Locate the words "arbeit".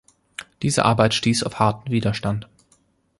0.83-1.13